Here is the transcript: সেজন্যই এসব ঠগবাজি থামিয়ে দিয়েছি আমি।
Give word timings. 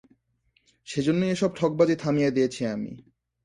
সেজন্যই 0.87 1.31
এসব 1.31 1.51
ঠগবাজি 1.55 1.95
থামিয়ে 1.95 2.31
দিয়েছি 2.31 2.61
আমি। 2.67 2.91